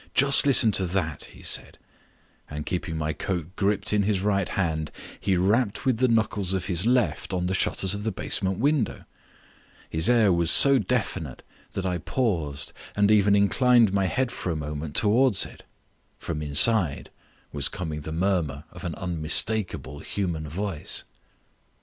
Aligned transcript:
"Just 0.15 0.47
listen 0.47 0.71
to 0.71 0.85
that," 0.85 1.25
he 1.25 1.43
said, 1.43 1.77
and 2.49 2.65
keeping 2.65 2.97
my 2.97 3.13
coat 3.13 3.55
gripped 3.55 3.93
in 3.93 4.01
his 4.01 4.21
right 4.23 4.49
hand, 4.49 4.89
he 5.19 5.37
rapped 5.37 5.85
with 5.85 5.97
the 5.97 6.07
knuckles 6.07 6.53
of 6.55 6.65
his 6.65 6.87
left 6.87 7.33
on 7.33 7.45
the 7.45 7.53
shutters 7.53 7.93
of 7.93 8.01
the 8.01 8.11
basement 8.11 8.57
window. 8.57 9.03
His 9.91 10.09
air 10.09 10.33
was 10.33 10.49
so 10.49 10.79
definite 10.79 11.43
that 11.73 11.85
I 11.85 11.99
paused 11.99 12.73
and 12.95 13.11
even 13.11 13.35
inclined 13.35 13.93
my 13.93 14.07
head 14.07 14.31
for 14.31 14.51
a 14.51 14.55
moment 14.55 14.95
towards 14.95 15.45
it. 15.45 15.61
From 16.17 16.41
inside 16.41 17.11
was 17.53 17.69
coming 17.69 18.01
the 18.01 18.11
murmur 18.11 18.63
of 18.71 18.83
an 18.83 18.95
unmistakable 18.95 19.99
human 19.99 20.47
voice. 20.49 21.03